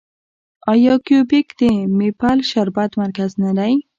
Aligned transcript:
آیا 0.71 0.93
کیوبیک 1.05 1.47
د 1.59 1.61
میپل 1.97 2.37
شربت 2.51 2.91
مرکز 3.01 3.31
نه 3.43 3.51
دی؟ 3.57 3.73